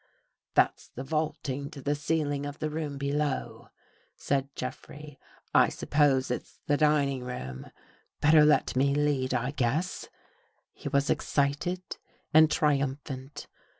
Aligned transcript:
That's 0.55 0.87
the 0.87 1.03
vaulting 1.03 1.69
to 1.69 1.79
the 1.79 1.93
ceiling 1.93 2.47
of 2.47 2.57
the 2.57 2.69
222 2.69 3.11
room 3.13 3.17
THE 3.19 3.23
HOUSEBREAKERS 3.23 3.47
below," 3.59 3.69
said 4.15 4.49
Jeffrey." 4.55 5.19
I 5.53 5.69
suppose 5.69 6.31
it's 6.31 6.57
the 6.65 6.75
dining 6.75 7.23
room. 7.23 7.67
Better 8.19 8.43
let 8.43 8.75
me 8.75 8.95
lead, 8.95 9.35
I 9.35 9.51
guess." 9.51 10.07
He 10.73 10.89
was 10.89 11.11
excited 11.11 11.83
and 12.33 12.49
triumphant. 12.49 13.45